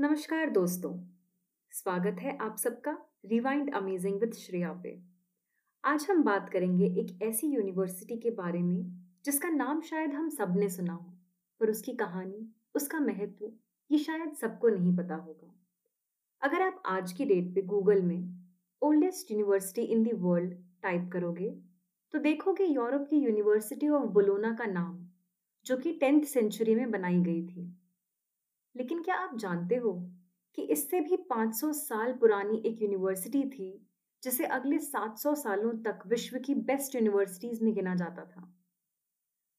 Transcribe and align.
नमस्कार 0.00 0.50
दोस्तों, 0.50 0.92
स्वागत 1.72 2.20
है 2.20 2.36
आप 2.36 2.56
सबका 2.58 2.96
रिवाइंड 3.24 3.74
अमेजिंग 3.74 4.20
विद 4.20 4.34
श्रेया 4.34 4.72
पे। 4.82 4.94
आज 5.84 6.06
हम 6.10 6.22
बात 6.24 6.48
करेंगे 6.48 6.86
एक 7.00 7.22
ऐसी 7.22 7.46
यूनिवर्सिटी 7.46 8.16
के 8.16 8.30
बारे 8.30 8.62
में, 8.62 8.86
जिसका 9.24 9.48
नाम 9.48 9.80
शायद 9.80 10.12
हम 10.12 10.28
सबने 10.28 10.68
सुना 10.68 10.92
हो, 10.92 11.12
पर 11.60 11.70
उसकी 11.70 11.92
कहानी, 11.92 12.46
उसका 12.74 13.00
महत्व, 13.00 13.50
ये 13.90 13.98
शायद 13.98 14.32
सबको 14.32 14.68
नहीं 14.68 14.96
पता 14.96 15.14
होगा। 15.16 15.54
अगर 16.42 16.62
आप 16.62 16.82
आज 16.86 17.12
की 17.12 17.24
डेट 17.24 17.54
पे 17.54 17.62
गूगल 17.64 18.02
में 18.02 18.22
oldest 18.82 19.30
university 19.30 19.82
in 19.82 20.02
the 20.02 20.12
world 20.18 20.54
type 20.82 21.10
करोगे 21.12 21.50
तो 22.14 22.18
देखोगे 22.18 22.64
यूरोप 22.64 23.06
की 23.10 23.16
यूनिवर्सिटी 23.16 23.88
ऑफ़ 23.90 24.08
बोलोना 24.08 24.54
का 24.54 24.66
नाम, 24.66 24.98
जो 25.66 25.76
कि 25.76 25.92
टेंथ 25.92 26.22
सेंचुरी 26.24 26.74
में 26.74 26.90
बनाई 26.90 27.20
गई 27.20 27.46
थी। 27.46 27.72
लेकिन 28.74 29.02
क्या 29.02 29.16
आप 29.16 29.36
जानते 29.36 29.76
हो 29.76 29.92
कि 30.58 30.62
इससे 30.62 31.00
भी 31.00 31.16
500 31.30 31.72
साल 31.72 32.12
पुरानी 32.12 32.62
एक 32.66 32.82
यूनिवर्सिटी 32.82 33.42
थी, 33.50 33.86
जिसे 34.22 34.46
अगले 34.46 34.78
700 34.78 35.34
सालों 35.34 35.72
तक 35.82 36.06
विश्व 36.06 36.38
की 36.38 36.54
बेस्ट 36.54 36.94
यूनिवर्सिटीज 36.94 37.62
में 37.62 37.72
गिना 37.74 37.94
जाता 37.94 38.24
था? 38.24 38.54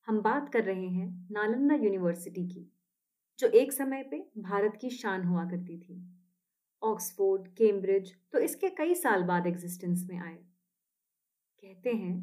हम 0.07 0.21
बात 0.21 0.49
कर 0.49 0.63
रहे 0.63 0.87
हैं 0.87 1.27
नालंदा 1.31 1.75
यूनिवर्सिटी 1.75 2.47
की, 2.47 2.71
जो 3.39 3.47
एक 3.47 3.71
समय 3.73 4.03
पे 4.03 4.19
भारत 4.37 4.77
की 4.81 4.89
शान 4.89 5.23
हुआ 5.23 5.45
करती 5.45 5.77
थी। 5.79 6.01
ऑक्सफोर्ड, 6.81 7.47
कैम्ब्रिज 7.47 8.15
तो 8.33 8.39
इसके 8.39 8.69
कई 8.69 8.95
साल 8.95 9.23
बाद 9.23 9.47
एग्जिस्टेंस 9.47 10.05
में 10.09 10.17
आए। 10.19 10.35
कहते 11.63 11.89
हैं, 11.89 12.15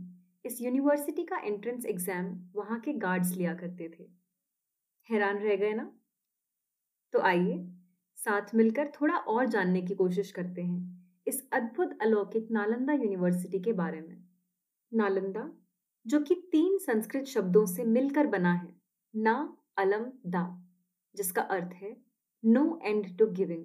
इस 0.45 0.61
यूनिवर्सिटी 0.61 1.25
का 1.25 1.39
एंट्रेंस 1.39 1.85
एग्ज़ाम 1.87 2.27
वहाँ 2.55 2.81
के 2.81 2.93
गार्ड्स 2.93 3.33
लिया 3.33 3.55
करते 3.55 3.89
थे। 3.89 4.09
हैरान 5.09 5.39
रह 5.39 5.57
गए 5.57 5.73
ना? 5.73 5.91
तो 7.13 7.21
आइए, 7.21 7.69
साथ 8.17 8.55
मिलकर 8.55 8.89
थोड़ा 9.01 9.15
और 9.15 9.47
जानने 9.47 9.83
की 9.83 9.95
कोशिश 9.95 10.33
करते 10.33 10.63
हैं 10.63 10.99
इस 11.27 11.49
अद्भुत 11.53 11.99
अलौकिक 12.03 12.49
नालंदा 12.51 12.93
यूनिवर्सिटी 12.93 13.59
के 13.59 13.73
बारे 13.73 14.01
में। 14.01 14.25
नालंदा, 14.95 15.51
जो 16.07 16.21
कि 16.21 16.35
तीन 16.35 16.79
संस्कृत 16.79 17.25
शब्दों 17.25 17.67
से 17.67 17.85
मिलकर 17.85 18.27
बना 18.27 18.53
है, 18.53 18.77
ना 19.17 19.57
अलम 19.79 20.07
दा, 20.27 20.65
जिसका 21.17 21.43
अर्थ 21.43 21.75
है, 21.75 21.97
no 22.45 22.81
end 22.85 23.19
to 23.19 23.27
giving. 23.27 23.65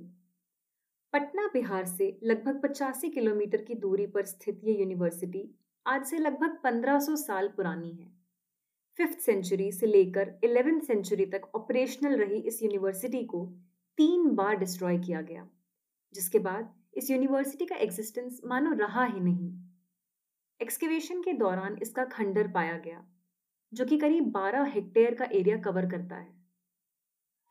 Patna 1.14 1.48
Bihar 1.48 1.86
से 1.86 2.20
लगभग 2.24 2.62
पचासी 2.64 3.10
किलोमीटर 3.10 3.62
की 3.62 3.76
दूरी 3.76 4.08
पर 4.08 4.26
स्थित 4.26 4.62
ये 4.64 4.80
यूनिवर्सिटी 4.80 5.56
आज 5.88 6.06
से 6.06 6.18
लगभग 6.18 6.58
1500 6.64 7.16
साल 7.16 7.48
पुरानी 7.48 7.92
है। 7.92 8.23
फिफ्थ 8.98 9.20
सेंचुरी 9.20 9.72
से 9.72 9.86
लेकर 9.86 10.40
इलेवेंथ 10.44 10.82
सेंचुरी 10.82 11.26
तक 11.26 11.42
ऑपरेशनल 11.56 12.18
रही 12.18 12.40
इस 12.40 12.64
यूनिवर्सिटी 12.64 13.24
को 13.26 13.46
तीन 13.98 14.30
बार 14.30 14.56
डिस्ट्रॉय 14.56 14.98
किया 14.98 15.22
गया, 15.22 15.48
जिसके 16.14 16.40
बाद 16.40 16.74
इस 16.94 17.10
यूनिवर्सिटी 17.12 17.66
का 17.66 17.76
एग्जिस्टेंस 17.76 18.42
मानो 18.46 18.74
रहा 18.74 19.06
ही 19.06 19.20
नहीं। 19.20 19.52
एक्सकेवेशन 20.62 21.22
के 21.22 21.34
दौरान 21.34 21.78
इसका 21.82 22.06
खंडर 22.06 22.48
पाया 22.48 22.78
गया, 22.78 23.06
जो 23.74 23.86
कि 23.86 23.98
करीब 23.98 24.32
12 24.32 24.64
हेक्टेयर 24.64 25.16
का 25.16 25.26
एरिया 25.26 25.58
कवर 25.58 25.86
करता 25.86 26.16
है। 26.16 26.34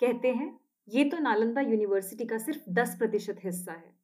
कहते 0.01 0.29
हैं, 0.29 0.61
ये 0.89 1.05
तो 1.05 1.19
नालंदा 1.19 1.61
यूनिवर्सिटी 1.61 2.25
का 2.25 2.39
सिर्फ़ 2.39 2.71
10 2.71 2.97
प्रतिशत 2.99 3.41
हिस्सा 3.45 3.73
है। 3.73 3.95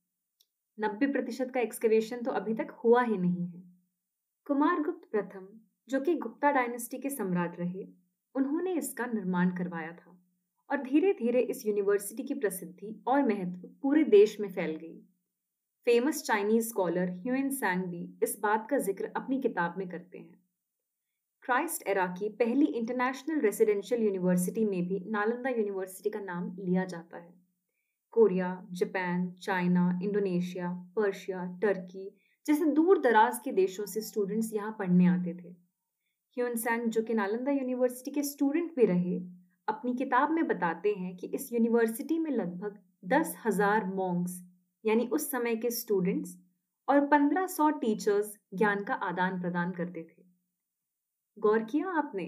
90 0.79 1.07
प्रतिशत 1.07 1.51
का 1.55 1.61
एक्सकेवेशन 1.61 2.23
तो 2.23 2.31
अभी 2.31 2.55
तक 2.55 2.71
हुआ 2.85 3.03
ही 3.03 3.19
नहीं 3.19 3.47
है। 3.47 3.63
कुमारगुप्त 4.47 5.11
प्रथम 5.11 5.49
जो 5.89 6.01
कि 6.01 6.15
गुप्ता 6.15 6.51
डायनेस्टी 6.51 6.99
के 6.99 7.11
सम्राट 7.11 7.59
रहे, 7.59 7.87
उन्होंने 8.35 8.73
इसका 8.73 9.07
निर्माण 9.07 9.51
करवाया 9.57 9.93
था 9.93 10.17
और 10.71 10.83
धीरे 10.83 11.13
धीरे 11.13 11.41
इस 11.41 11.65
यूनिवर्सिटी 11.67 12.23
की 12.23 12.35
प्रसिद्धि 12.35 12.95
और 13.09 13.23
महत्व 13.23 13.69
पूरे 13.83 14.03
देश 14.05 14.37
में 14.41 14.49
फैल 14.49 14.75
गई। 14.77 14.99
Famous 15.87 16.23
Chinese 16.23 16.69
scholar 16.69 17.11
Hiuen 17.11 17.49
Tsang 17.51 17.85
भी 17.85 18.09
इस 18.23 18.39
बात 18.43 18.67
का 18.71 18.79
ज़िक्र 18.79 19.11
अपनी 19.17 19.41
किताब 19.41 19.75
में 19.79 19.89
करते 19.89 20.19
हैं। 20.19 20.39
क्राइस्ट 21.45 21.87
एरा 21.89 22.07
की 22.07 22.29
पहली 22.29 22.65
इंटरनेशनल 22.65 23.41
रेसिडेंशियल 23.41 24.03
यूनिवर्सिटी 24.03 24.65
में 24.65 24.87
भी 24.89 24.99
नालंदा 25.11 25.51
यूनिवर्सिटी 25.51 26.11
का 26.11 26.21
नाम 26.21 26.51
लिया 26.59 26.85
जाता 26.85 27.19
है। 27.19 27.33
Korea, 28.15 28.51
Japan, 28.73 29.31
China, 29.43 29.99
Indonesia, 30.03 30.69
Persia, 30.97 31.45
Turkey 31.63 32.11
जैसे 32.47 32.65
दूर 32.73 33.01
दराज 33.01 33.39
के 33.45 33.53
देशों 33.53 33.87
से 33.87 34.01
स्टूडेंट्स 34.01 34.53
यहाँ 34.53 34.77
पढ़ने 34.79 35.07
आते 35.07 35.35
थे। 35.35 35.68
ह्यून 36.39 36.57
सैंग 36.57 36.83
जो 36.91 37.03
कि 37.03 37.15
नालंदा 37.15 37.53
यूनिवर्सिटी 37.53 38.11
के 38.11 38.23
स्टूडेंट 38.25 38.75
भी 38.77 38.85
रहे, 38.87 39.17
अपनी 39.69 39.95
किताब 39.95 40.31
में 40.31 40.47
बताते 40.49 40.93
हैं 40.95 41.17
कि 41.17 41.27
इस 41.35 41.53
यूनिवर्सिटी 41.53 42.19
में 42.19 42.31
लगभग 42.33 42.79
दस 43.13 43.35
हज़ार 43.47 43.87
मॉन्ग्स 43.95 44.37
यानी 44.85 45.07
उस 45.13 45.31
समय 45.31 45.57
के 45.57 45.71
स्टूडेंट्स 45.71 46.37
और 46.89 47.07
पंद्रह 47.07 47.47
सौ 47.47 47.69
टीचर्स 47.81 48.33
ज्ञान 48.55 48.85
का 48.85 48.95
आदान 48.95 49.41
प्रदान 49.41 49.73
करते 49.73 50.03
थे। 50.03 50.23
गौर 51.37 51.65
किया 51.65 51.97
आपने? 51.99 52.27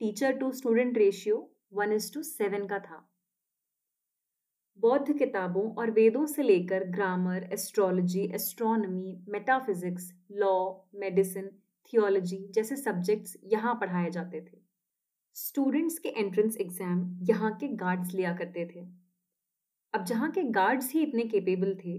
Teacher 0.00 0.36
to 0.36 0.50
student 0.52 0.98
ratio 0.98 1.38
one 1.72 1.92
is 1.92 2.12
to 2.14 2.22
seven 2.24 2.66
का 2.66 2.78
था। 2.80 3.02
बौद्ध 4.78 5.18
किताबों 5.18 5.64
और 5.74 5.90
वेदों 5.92 6.26
से 6.26 6.42
लेकर 6.42 6.84
grammar 6.90 7.48
astrology 7.52 8.30
astronomy 8.34 9.16
metaphysics 9.28 10.12
law 10.34 10.54
medicine 11.00 11.50
theology 11.92 12.36
जैसे 12.54 12.76
सब्जेक्ट्स 12.78 13.36
यहाँ 13.46 13.74
पढ़ाए 13.74 14.10
जाते 14.10 14.40
थे। 14.42 14.60
स्टूडेंट्स 15.36 15.98
के 15.98 16.08
एंट्रेंस 16.10 16.56
एग्ज़ाम 16.56 17.04
यहाँ 17.22 17.52
के 17.56 17.68
गार्ड्स 17.76 18.14
लिया 18.14 18.32
करते 18.36 18.64
थे। 18.66 18.86
अब 19.94 20.04
जहाँ 20.04 20.30
के 20.30 20.42
गार्ड्स 20.52 20.92
ही 20.92 21.02
इतने 21.02 21.22
केपेबल 21.26 21.74
थे 21.76 21.98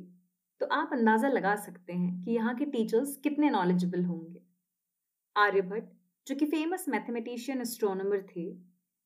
तो 0.61 0.65
आप 0.71 0.89
अंदाज़ा 0.93 1.29
लगा 1.29 1.55
सकते 1.57 1.93
हैं 1.93 2.21
कि 2.21 2.31
यहाँ 2.31 2.55
के 2.55 2.65
टीचर्स 2.67 3.15
कितने 3.17 3.49
नॉलेजेबल 3.49 4.03
होंगे। 4.05 4.41
आर्यभट्ट, 5.35 5.89
जो 6.27 6.35
कि 6.35 6.45
फ़ेमस 6.45 6.85
मैथमेटिशियन 6.89 7.61
एस्ट्रोनॉमर 7.61 8.21
थे 8.27 8.49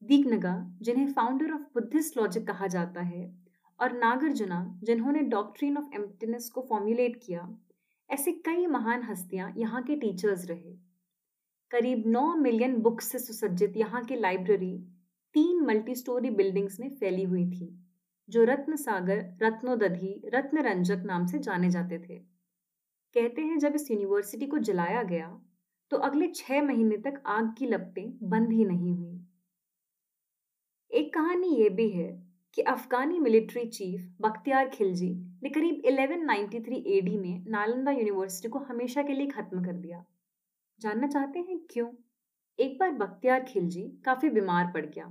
दीकनगा 0.02 0.56
जिन्हें 0.82 1.12
फाउंडर 1.14 1.54
ऑफ़ 1.54 1.62
बुद्धिस्ट 1.74 2.18
लॉजिक 2.18 2.48
कहा 2.48 2.68
जाता 2.70 3.02
है, 3.04 3.24
और 3.80 3.94
नागार्जुना, 3.96 4.80
जिन्होंने 4.84 5.22
डॉक्ट्रिन 5.30 5.78
ऑफ़ 5.78 5.96
एम्प्टीनेस 5.96 6.50
को 6.50 6.66
फॉर्मुलेट 6.70 7.20
किया 7.26 7.42
ऐसे 8.10 8.32
कई 8.46 8.66
महान 8.68 9.04
हस्तियाँ 9.04 9.52
यहाँ 9.58 9.82
के 9.84 9.96
टीचर्स 9.96 10.46
रहे। 10.46 10.76
करीब 11.72 12.04
9 12.08 12.36
मिलियन 12.38 12.76
बुक्स 12.82 13.12
से 13.12 13.20
सुसज्जित 13.20 13.74
यहाँ 13.78 14.04
की 14.06 14.16
लाइब्रेरी 14.18 14.78
तीन 15.36 15.62
मल्टी 15.66 15.96
स्टोरी 15.96 16.30
बिल्डिंग्स 16.32 16.80
में 16.80 16.90
फैली 16.92 17.24
हुई 17.24 17.46
थी, 17.52 17.68
जो 18.30 18.44
रत्न 18.44 18.76
सागर 18.76 19.20
रत्नोदधि 19.44 20.22
रत्न 20.34 20.62
रंजक 20.64 21.04
नाम 21.06 21.26
से 21.26 21.40
जाने 21.40 21.70
जाते 21.70 22.00
थे। 22.00 22.18
कहते 23.16 23.42
हैं 23.42 23.58
जब 23.60 23.76
इस 23.76 23.90
यूनिवर्सिटी 23.92 24.46
को 24.48 24.58
जलाया 24.60 25.04
गया 25.06 25.28
तो 25.92 25.98
अगले 26.00 26.28
छह 26.36 26.62
महीने 26.62 26.98
तक 27.00 27.22
आग 27.28 27.54
की 27.58 27.66
लपटें 27.68 28.30
बंद 28.30 28.52
ही 28.52 28.66
नहीं 28.66 28.94
हुई। 28.94 29.20
एक 30.92 31.14
कहानी 31.14 31.56
ये 31.56 31.70
भी 31.72 31.90
है 31.90 32.10
कि 32.54 32.62
अफगानी 32.62 33.20
मिलिट्री 33.20 33.66
चीफ 33.66 34.16
बख्तियार 34.22 34.70
खिलजी 34.70 35.40
ने 35.44 35.50
करीब 35.50 35.82
1193 35.86 36.84
एडी 36.88 37.18
में 37.18 37.46
नालंदा 37.48 37.92
यूनिवर्सिटी 37.92 38.50
को 38.50 38.60
हमेशा 38.60 39.04
के 39.04 39.14
लिए 39.14 39.28
खत्म 39.28 39.66
कर 39.66 39.74
दिया। 39.74 40.06
जानना 40.80 41.08
चाहते 41.08 41.40
हैं 41.40 41.60
क्यों? 41.72 41.92
एक 42.60 42.80
बार 42.80 42.92
बख्तियार 42.92 43.44
खिलजी 43.44 43.82
काफ़ी 44.06 44.30
बीमार 44.30 44.72
पड़ 44.74 44.86
गया। 44.86 45.06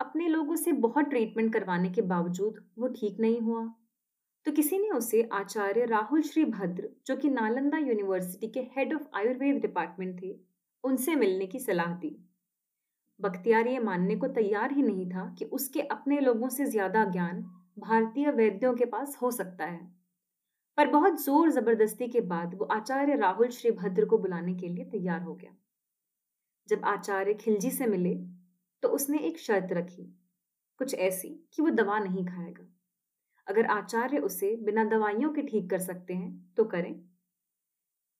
अपने 0.00 0.28
लोगों 0.28 0.56
से 0.56 0.72
बहुत 0.72 1.04
ट्रीटमेंट 1.04 1.52
करवाने 1.52 1.90
के 1.90 2.02
बावजूद 2.02 2.64
वो 2.78 2.88
ठीक 2.88 3.20
नहीं 3.20 3.40
हुआ। 3.40 3.74
तो 4.44 4.52
किसी 4.52 4.78
ने 4.78 4.90
उसे 4.90 5.28
आचार्य 5.32 5.84
राहुल 5.84 6.22
श्री 6.22 6.44
भद्र 6.44 6.88
जो 7.06 7.16
कि 7.16 7.28
नालंदा 7.28 7.78
यूनिवर्सिटी 7.78 8.48
के 8.48 8.60
हेड 8.60 8.94
ऑफ़ 8.94 9.02
आयुर्वेद 9.14 9.56
डिपार्टमेंट 9.56 10.22
थे, 10.22 10.36
उनसे 10.84 11.14
मिलने 11.14 11.46
की 11.46 11.58
सलाह 11.58 11.94
दी। 11.94 12.33
बख्तियार 13.24 13.68
ये 13.68 13.78
मानने 13.80 14.16
को 14.16 14.28
तैयार 14.34 14.72
ही 14.72 14.82
नहीं 14.82 15.08
था 15.08 15.24
कि 15.38 15.44
उसके 15.52 15.80
अपने 15.90 16.20
लोगों 16.20 16.48
से 16.50 16.66
ज़्यादा 16.66 17.04
ज्ञान 17.06 17.42
भारतीय 17.78 18.30
वैद्यों 18.32 18.74
के 18.74 18.84
पास 18.86 19.16
हो 19.22 19.30
सकता 19.32 19.64
है। 19.66 19.80
पर 20.78 20.90
बहुत 20.90 21.22
ज़ोर 21.22 21.50
ज़बरदस्ती 21.52 22.08
के 22.08 22.20
बाद 22.28 22.54
वो 22.54 22.64
आचार्य 22.72 23.16
राहुल 23.16 23.48
श्री 23.50 23.70
भद्र 23.72 24.04
को 24.04 24.18
बुलाने 24.18 24.54
के 24.54 24.68
लिए 24.68 24.84
तैयार 24.86 25.22
हो 25.22 25.34
गया। 25.34 25.54
जब 26.68 26.84
आचार्य 26.86 27.34
खिलजी 27.36 27.70
से 27.72 27.86
मिले 27.88 28.14
तो 28.82 28.88
उसने 28.90 29.18
एक 29.20 29.38
शर्त 29.38 29.72
रखी, 29.72 30.02
कुछ 30.80 30.94
ऐसी 30.96 31.28
कि 31.52 31.62
वो 31.62 31.70
दवा 31.72 31.98
नहीं 32.00 32.24
खाएगा। 32.26 32.66
अगर 33.46 33.66
आचार्य 33.68 34.18
उसे 34.20 34.54
बिना 34.64 34.84
दवाइयों 34.86 35.32
के 35.32 35.42
ठीक 35.42 35.68
कर 35.70 35.78
सकते 35.80 36.14
हैं 36.14 36.54
तो 36.56 36.64
करें। 36.66 36.94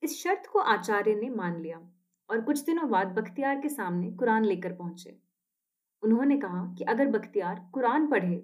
इस 0.02 0.22
शर्त 0.22 0.46
को 0.46 0.58
आचार्य 0.60 1.14
ने 1.14 1.28
मान 1.32 1.60
लिया। 1.62 1.78
और 2.30 2.40
कुछ 2.40 2.64
दिनों 2.64 2.88
बाद 2.90 3.08
बख्तियार 3.08 3.60
के 3.60 3.68
सामने 3.68 4.10
कुरान 4.12 4.44
लेकर 4.44 4.72
पहुँचे। 4.72 5.16
उन्होंने 6.02 6.36
कहा 6.36 6.64
कि 6.78 6.84
अगर 6.84 7.06
बख्तियार 7.08 7.60
कुरान 7.74 8.06
पढ़े 8.06 8.36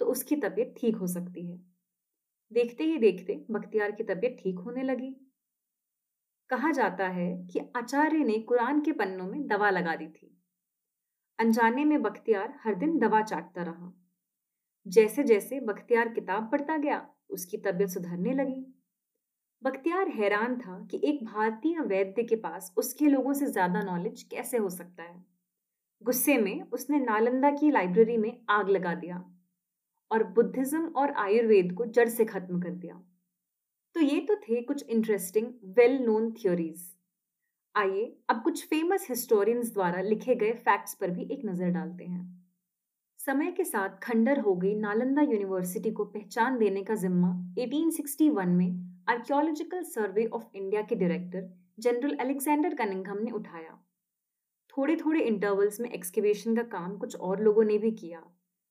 तो 0.00 0.06
उसकी 0.06 0.36
तबीयत 0.36 0.74
ठीक 0.78 0.96
हो 0.96 1.06
सकती 1.06 1.46
है। 1.46 1.56
देखते 2.52 2.84
ही 2.84 2.98
देखते 2.98 3.44
बख्तियार 3.50 3.92
की 3.92 4.04
तबीयत 4.04 4.36
ठीक 4.42 4.58
होने 4.58 4.82
लगी। 4.82 5.14
कहा 6.50 6.70
जाता 6.70 7.08
है 7.08 7.26
कि 7.46 7.60
आचार्य 7.76 8.24
ने 8.24 8.38
कुरान 8.38 8.80
के 8.80 8.92
पन्नों 8.92 9.26
में 9.26 9.46
दवा 9.46 9.70
लगा 9.70 9.94
दी 9.96 10.06
थी। 10.06 10.30
अनजाने 11.38 11.84
में 11.84 12.02
बख्तियार 12.02 12.54
हर 12.64 12.74
दिन 12.74 12.98
दवा 12.98 13.22
चाटता 13.22 13.62
रहा। 13.62 13.92
जैसे 14.86 15.22
जैसे 15.22 15.60
बख्तियार 15.60 16.08
किताब 16.08 16.50
पढ़ता 16.52 16.76
गया, 16.76 17.06
उसकी 17.30 17.56
तबीयत 17.56 17.90
सुधरने 17.90 18.32
लगी। 18.32 18.64
बख्तियार 19.64 20.08
हैरान 20.08 20.56
था 20.56 20.78
कि 20.90 21.00
एक 21.04 21.24
भारतीय 21.24 21.80
वैद्य 21.82 22.22
के 22.22 22.36
पास 22.36 22.72
उसके 22.78 23.06
लोगों 23.06 23.32
से 23.32 23.46
ज़्यादा 23.46 23.82
नॉलेज 23.82 24.22
कैसे 24.22 24.56
हो 24.56 24.68
सकता 24.70 25.02
है। 25.02 25.24
गुस्से 26.02 26.36
में 26.38 26.62
उसने 26.72 26.98
नालंदा 26.98 27.50
की 27.50 27.70
लाइब्रेरी 27.70 28.16
में 28.16 28.36
आग 28.50 28.68
लगा 28.68 28.94
दिया 28.94 29.24
और 30.10 30.24
बुद्धिज्म 30.32 30.88
और 30.88 31.12
आयुर्वेद 31.18 31.72
को 31.72 31.84
जड़ 31.86 32.08
से 32.08 32.24
खत्म 32.24 32.60
कर 32.60 32.70
दिया। 32.70 33.00
तो 33.94 34.00
ये 34.00 34.20
तो 34.20 34.36
थे 34.38 34.60
कुछ 34.62 34.88
इंटरेस्टिंग 34.88 35.46
वेल 35.76 35.98
नोन 36.02 36.30
थ्योरीज 36.32 36.84
आइए 37.74 38.04
अब 38.28 38.42
कुछ 38.42 38.66
फ़ेमस 38.68 39.06
हिस्टोरियंस 39.10 39.72
द्वारा 39.74 40.00
लिखे 40.02 40.34
गए 40.34 40.52
फैक्ट्स 40.64 40.94
पर 40.94 41.10
भी 41.10 41.28
एक 41.32 41.44
नज़र 41.46 41.70
डालते 41.70 42.04
हैं। 42.04 42.24
समय 43.20 43.50
के 43.52 43.64
साथ 43.64 43.98
खंडर 44.02 44.40
हो 44.40 44.54
गई 44.54 44.74
नालंदा 44.74 45.22
यूनिवर्सिटी 45.22 45.90
को 45.90 46.04
पहचान 46.06 46.58
देने 46.58 46.82
का 46.84 46.94
जिम्मा 46.96 47.32
1861 47.58 48.46
में 48.48 48.93
आर्कियोलॉजिकल 49.08 49.82
सर्वे 49.82 50.24
ऑफ़ 50.26 50.44
इंडिया 50.54 50.82
के 50.82 50.94
डायरेक्टर 50.94 51.48
जनरल 51.78 52.16
अलेक्जेंडर 52.16 52.74
कनिंगहम 52.74 53.18
ने 53.18 53.30
उठाया। 53.30 53.78
थोड़े 54.72 54.96
थोड़े 54.96 55.20
इंटरवल्स 55.20 55.80
में 55.80 55.90
एक्सकेवेशन 55.90 56.56
का 56.56 56.62
काम 56.62 56.96
कुछ 56.96 57.16
और 57.16 57.42
लोगों 57.42 57.64
ने 57.64 57.78
भी 57.78 57.90
किया, 57.90 58.22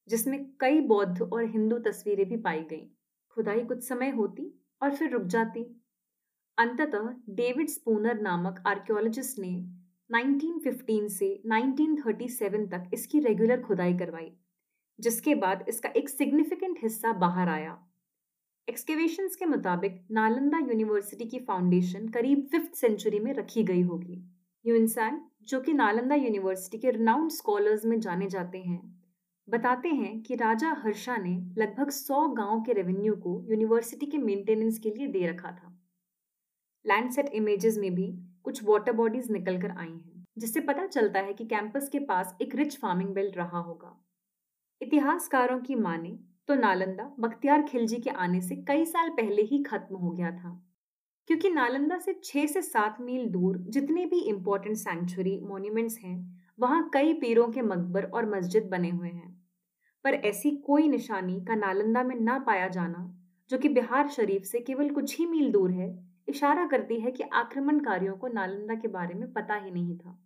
जिसमें 0.07 0.45
कई 0.59 0.80
बौद्ध 0.81 1.21
और 1.21 1.45
हिंदू 1.45 1.77
तस्वीरें 1.77 2.27
भी 2.30 2.38
पाई 2.38 2.59
गईं। 2.59 2.88
खुदाई 3.38 3.63
कुछ 3.63 3.83
समय 3.83 4.09
होती 4.09 4.51
और 4.81 4.95
फिर 4.95 5.12
रुक 5.12 5.24
जाती। 5.27 5.63
अंततः 6.57 7.13
डेविड 7.30 7.69
स्पूनर 7.69 8.21
नामक 8.21 8.63
आर्कियोलॉजिस्ट 8.68 9.39
ने 9.39 9.53
1915 10.09 11.07
से 11.09 11.31
1937 11.45 12.68
तक 12.71 12.89
इसकी 12.94 13.19
रेगुलर 13.19 13.62
खुदाई 13.62 13.94
करवाई, 13.94 14.31
जिसके 15.00 15.35
बाद 15.35 15.65
इसका 15.68 15.89
एक 15.89 16.09
सिग्निफिकेंट 16.09 16.77
हिस्सा 16.83 17.13
बाहर 17.13 17.50
आया। 17.50 17.80
एक्सकेवेशंस 18.68 19.36
के 19.36 19.45
मुताबिक, 19.45 19.95
नालंदा 20.12 20.57
यूनिवर्सिटी 20.57 21.25
की 21.25 21.39
फाउंडेशन 21.39 22.07
करीब 22.07 22.48
फिफ्थ 22.51 22.75
सेंचुरी 22.75 23.19
में 23.19 23.33
रखी 23.33 23.63
गई 23.63 23.81
होगी। 23.81 24.21
यूनसान 24.65 25.21
जो 25.42 25.60
कि 25.62 25.74
नालंदा 25.74 26.15
यूनिवर्सिटी 26.15 26.77
के 26.77 26.92
रिनाउंड 26.92 27.31
स्कॉलर्स 27.31 27.86
में 27.86 28.00
जाने 28.00 28.27
जाते 28.27 28.57
हैं, 28.57 28.80
बताते 29.48 29.89
हैं 29.89 30.21
कि 30.21 30.36
राजा 30.36 30.71
हर्षा 30.83 31.18
ने 31.18 31.36
लगभग 31.57 31.89
सौ 31.89 32.27
गाँव 32.27 32.62
के 32.62 32.74
रेवेन्यू 32.74 33.15
को 33.15 33.45
यूनिवर्सिटी 33.50 34.06
के 34.06 34.18
मेंटेनेंस 34.18 34.80
के 34.80 34.89
लिए 34.89 35.07
दे 35.07 35.25
रखा 35.27 35.51
था। 35.51 35.77
लैंडसेट 36.86 37.30
इमेजेस 37.33 37.77
में 37.77 37.94
भी 37.95 38.12
कुछ 38.44 38.63
वाटर 38.63 38.92
बॉडीज 38.92 39.31
निकल 39.31 39.62
कर 39.62 39.71
आई 39.71 39.89
हैं, 39.89 40.25
जिससे 40.38 40.59
पता 40.59 40.86
चलता 40.88 41.19
है 41.19 41.33
कि 41.33 41.45
कैंपस 41.45 41.89
के 41.89 42.00
पास 42.00 42.38
एक 42.42 42.56
रिच 42.56 42.77
फ़ार्मिंग 42.80 43.09
बेल्ट 43.09 43.38
रहा 43.38 43.59
होगा। 43.59 43.98
इतिहासकारों 44.81 45.59
की 45.59 45.75
माने 45.75 46.19
तो 46.48 46.56
नालंदा 46.56 47.16
बख्तियार 47.19 47.63
खिलजी 47.63 47.98
के 47.98 48.10
आने 48.10 48.42
से 48.42 48.56
कई 48.56 48.86
साल 48.86 49.10
पहले 49.10 49.42
ही 49.42 49.63
खत्म 49.63 49.95
हो 49.95 50.12
गया 50.12 50.31
था। 50.31 50.63
क्योंकि 51.28 51.50
नालंदा 51.50 51.98
से 51.98 52.22
छह 52.24 52.45
से 52.45 52.62
सात 52.62 53.01
मील 53.01 53.30
दूर 53.30 53.57
जितने 53.57 54.06
भी 54.06 54.19
इम्पोर्टेंट 54.19 54.78
सेंचुरी 54.78 55.40
मोन्यूमेंट्स 55.40 56.00
हैं, 56.00 56.44
वहाँ 56.60 56.90
कई 56.94 57.13
पीरों 57.13 57.48
के 57.48 57.62
मकबर 57.62 58.04
और 58.04 58.30
मस्जिद 58.30 58.63
बने 58.63 58.90
हुए 58.90 59.10
हैं। 59.10 59.44
पर 60.04 60.13
ऐसी 60.13 60.51
कोई 60.51 60.88
निशानी 60.88 61.45
का 61.45 61.56
नालंदा 61.56 62.04
में 62.04 62.19
ना 62.19 62.40
पाया 62.40 62.68
जाना, 62.68 63.19
जो 63.50 63.57
कि 63.57 63.69
बिहार 63.69 64.10
शरीफ 64.10 64.44
से 64.44 64.60
केवल 64.60 64.90
कुछ 64.90 65.18
ही 65.18 65.25
मील 65.25 65.51
दूर 65.51 65.72
है, 65.72 66.07
इशारा 66.28 66.68
करती 66.68 67.00
है 67.00 67.12
कि 67.12 67.24
आक्रमणकारियों 67.24 68.16
को 68.16 68.28
नालंदा 68.28 68.75
के 68.75 68.88
बारे 68.88 69.13
में 69.13 69.34
पता 69.34 69.56
ही 69.56 69.72
नहीं 69.72 69.98
था। 69.98 70.22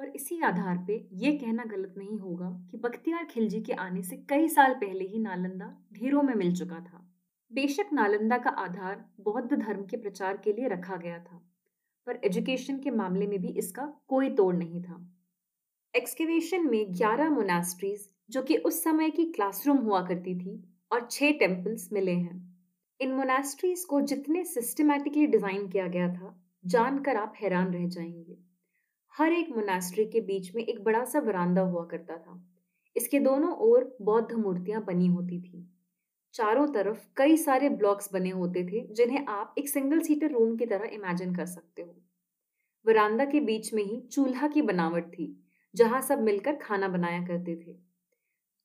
और 0.00 0.08
इसी 0.08 0.40
आधार 0.40 0.76
पे 0.78 1.08
ये 1.12 1.32
कहना 1.32 1.64
गलत 1.64 1.94
नहीं 1.98 2.18
होगा 2.18 2.68
कि 2.70 2.76
बख्तियार 2.76 3.24
खिलजी 3.24 3.60
के 3.60 3.72
आने 3.72 4.02
से 4.02 4.16
कई 4.16 4.48
साल 4.48 4.74
पहले 4.74 5.04
ही 5.04 5.18
नालंदा 5.18 5.76
ढेरों 5.92 6.22
में 6.22 6.34
मिल 6.34 6.56
चुका 6.56 6.80
था। 6.80 7.04
बेशक 7.52 7.86
नालंदा 7.92 8.38
का 8.38 8.50
आधार 8.50 9.04
बौद्ध 9.20 9.56
धर्म 9.56 9.82
के 9.82 9.96
प्रचार 9.96 10.36
के 10.36 10.52
लिए 10.52 10.68
रखा 10.68 10.96
गया 10.96 11.18
था, 11.18 11.42
पर 12.06 12.20
एजुकेशन 12.24 12.78
के 12.78 12.90
मामले 12.90 13.26
में 13.26 13.38
भी 13.38 13.48
इसका 13.48 13.86
कोई 14.08 14.30
तोड़ 14.30 14.54
नहीं 14.56 14.82
था। 14.82 15.14
एक्सकेवेशन 15.96 16.70
में 16.70 16.94
11 16.94 17.30
मोनास्ट्रीज, 17.30 18.10
जो 18.30 18.42
कि 18.42 18.56
उस 18.56 18.84
समय 18.84 19.10
की 19.10 19.24
क्लासरूम 19.24 19.76
हुआ 19.76 20.06
करती 20.06 20.38
थी, 20.38 20.62
और 20.92 21.08
छह 21.10 21.30
टेम्पल्स 21.30 21.88
मिले 21.92 22.12
हैं। 22.12 22.56
इन 23.00 23.12
मोनास्ट्रीज 23.12 23.84
को 23.84 24.00
जितने 24.00 24.44
सिस्टमैटिकली 24.44 25.26
डिज़ाइन 25.26 25.68
किया 25.68 25.86
गया 25.86 26.14
था, 26.14 26.44
जानकर 26.66 27.16
आप 27.16 27.32
हैरान 27.42 27.72
रह 27.72 27.86
जाएँगे। 27.88 28.47
हर 29.18 29.32
एक 29.32 29.50
मोनास्ट्री 29.50 30.04
के 30.04 30.20
बीच 30.20 30.54
में 30.54 30.64
एक 30.64 30.84
बड़ा 30.84 31.04
सा 31.04 31.18
वरांदा 31.20 31.60
हुआ 31.60 31.84
करता 31.84 32.16
था। 32.16 32.48
इसके 32.96 33.18
दोनों 33.18 33.52
ओर 33.52 33.96
बौद्ध 34.02 34.32
मूर्तियाँ 34.32 34.84
बनी 34.84 35.06
होती 35.06 35.42
थी। 35.42 35.70
चारों 36.34 36.66
तरफ़ 36.72 37.08
कई 37.16 37.36
सारे 37.36 37.68
ब्लॉक्स 37.68 38.12
बने 38.12 38.30
होते 38.30 38.64
थे, 38.64 38.94
जिन्हें 38.94 39.26
आप 39.26 39.54
एक 39.58 39.68
सिंगल 39.68 40.00
सीटर 40.00 40.30
रूम 40.30 40.56
की 40.56 40.66
तरह 40.66 40.84
इमेजिन 40.84 41.34
कर 41.34 41.46
सकते 41.46 41.82
हो। 41.82 41.96
वरांदा 42.86 43.24
के 43.24 43.40
बीच 43.40 43.74
में 43.74 43.82
ही 43.82 44.00
चूल्हा 44.00 44.48
की 44.48 44.62
बनावट 44.62 45.04
थी, 45.04 45.44
जहाँ 45.74 46.00
सब 46.00 46.22
मिलकर 46.22 46.56
खाना 46.56 46.88
बनाया 46.88 47.26
करते 47.26 47.56
थे। 47.56 47.78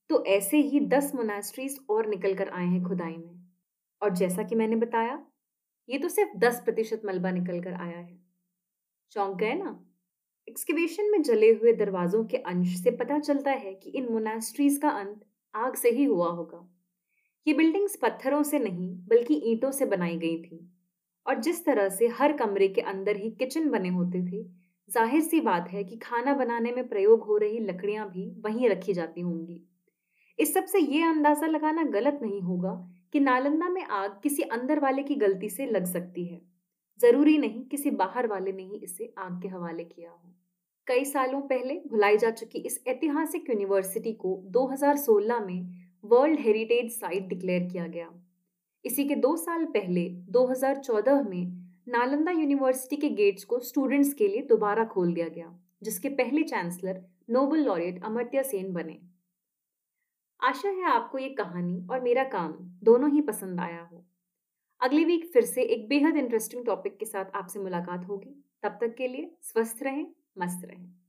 तो 0.10 0.26
ऐसे 0.26 0.58
ही 0.58 0.80
दस 0.80 1.12
मोनास्ट्रीज 1.16 1.86
और 1.90 2.08
निकल 2.08 2.36
कर 2.36 2.50
आए 2.50 2.66
हैं 2.66 2.84
खुदाई 2.84 3.18
में। 3.18 3.48
और 4.02 4.14
जैसा 4.14 4.44
कि 4.44 4.56
मैंने 4.56 4.76
बताया, 4.76 5.26
ये 5.90 6.00
तो 6.00 6.10
सिर्फ़ 6.10 6.38
दस 6.38 6.62
प्रतिशत 6.66 7.02
मलबा 7.06 7.32
निकल 7.32 7.62
कर 7.62 7.74
आया 7.74 7.98
है। 7.98 8.20
चौंक 9.12 9.38
गए 9.38 9.54
ना? 9.54 9.86
एक्सकेवेशन 10.48 11.12
में 11.12 11.22
जले 11.22 11.50
हुए 11.52 11.72
दरवाजों 11.74 12.24
के 12.26 12.38
अंश 12.38 12.76
से 12.84 12.92
पता 12.92 13.20
चलता 13.20 13.52
है 13.52 13.74
कि 13.74 13.90
इन 13.90 14.08
मोनास्ट्रीज 14.12 14.78
का 14.78 14.90
अंत 14.90 15.22
आग 15.54 15.76
से 15.76 15.90
ही 15.90 16.04
हुआ 16.04 16.28
होगा। 16.30 16.68
ये 17.48 17.54
बिल्डिंग्स 17.54 17.96
पत्थरों 17.96 18.42
से 18.44 18.60
नहीं, 18.60 18.90
बल्कि 19.08 19.42
ईंटों 19.46 19.72
से 19.72 19.86
बनाई 19.86 20.18
गई 20.18 20.42
थी। 20.44 20.60
और 21.26 21.40
जिस 21.40 21.64
तरह 21.66 21.90
से 21.90 22.08
हर 22.08 22.34
कमरे 22.34 22.68
के 22.68 22.82
अंदर 22.82 23.16
ही 23.16 23.30
किचन 23.32 23.70
बने 23.70 23.90
होते 23.90 24.22
थे, 24.26 24.44
ज़ाहिर 24.90 25.22
सी 25.22 25.40
बात 25.42 25.68
है 25.68 25.84
कि 25.84 25.98
खाना 25.98 26.34
बनाने 26.34 26.72
में 26.72 26.88
प्रयोग 26.88 27.24
हो 27.24 27.38
रही 27.38 27.60
लकड़ियाँ 27.60 28.10
भी 28.10 28.30
वहीं 28.46 28.70
रखी 28.70 28.94
जाती 28.94 29.22
होंगी। 29.22 29.62
इस 30.40 30.54
सबसे 30.54 30.80
ये 30.80 31.04
अंदाज़ा 31.04 31.48
लगाना 31.48 31.84
गलत 31.92 32.20
नहीं 32.22 32.42
होगा 32.42 32.74
कि 33.14 33.20
नालंदा 33.20 33.70
में 33.70 33.84
आग 33.84 34.20
किसी 34.24 34.44
अंदर 34.44 34.80
वाले 34.80 35.04
की 35.04 35.16
गलती 35.16 35.50
से 35.50 35.66
लग 35.66 35.86
सकती 35.86 36.26
है। 36.26 36.42
ज़रूरी 37.00 37.38
नहीं 37.38 37.66
किसी 37.66 37.92
बाहर 37.92 38.28
वाले 38.28 38.52
ने 38.52 38.64
ही 38.64 38.80
इसे 38.84 39.14
आग 39.18 39.42
के 39.42 39.48
हवाले 39.48 39.84
किया 39.84 40.10
हो। 40.10 40.33
कई 40.88 41.06
सालों 41.06 41.42
पहले 41.42 41.82
भुलाई 41.88 42.18
जा 42.18 42.32
चुकी 42.32 42.60
इस 42.60 42.84
ऐतिहासिक 42.88 43.50
यूनिवर्सिटी 43.50 44.14
को 44.14 44.44
2016 44.46 45.40
में 45.40 45.70
वर्ल्ड 46.06 46.40
हेरिटेज 46.40 46.92
साइट 46.92 47.24
डिक्लेयर 47.24 47.64
किया 47.70 47.88
गया। 47.88 48.12
इसी 48.86 49.06
के 49.06 49.16
दो 49.16 49.38
साल 49.38 49.66
पहले 49.66 50.10
2014 50.10 51.24
में, 51.30 51.46
नालंदा 51.88 52.32
यूनिवर्सिटी 52.32 52.96
के 52.96 53.10
गेट्स 53.10 53.44
को 53.44 53.60
स्टूडेंट्स 53.60 54.14
के 54.14 54.28
लिए 54.28 54.42
दोबारा 54.42 54.86
खोल 54.86 55.14
दिया 55.14 55.28
गया, 55.28 55.60
जिसके 55.84 56.10
पहले 56.10 56.44
chancellor 56.44 57.06
Nobel 57.30 57.60
laureate 57.60 58.04
Amartya 58.04 58.44
Sen 58.44 58.74
बने। 58.74 59.00
आशा 60.44 60.70
है 60.70 60.84
आपको 60.84 61.18
ये 61.18 61.30
कहानी 61.30 61.88
और 61.92 62.02
मेरा 62.02 62.24
काम 62.24 62.54
दोनों 62.60 63.12
ही 63.12 63.22
पसंद 63.22 63.60
आया 63.60 63.82
हो। 63.82 64.06
अगली 64.82 65.06
वीक 65.06 65.26
फिर 65.34 65.46
से 65.46 65.62
एक 65.62 65.88
बेहद 65.88 66.18
इंटरेस्टिंग 66.18 66.66
टॉपिक 66.66 66.98
के 66.98 67.06
साथ 67.06 67.26
आपसे 67.36 67.60
मुलाकात 67.60 68.06
होगी। 68.08 68.44
तब 68.64 68.78
तक 68.82 68.96
के 68.96 69.08
लिए 69.08 69.36
स्वस्थ 69.42 69.84
रहें। 69.84 70.14
मस्त 70.38 70.66
रहें 70.66 71.03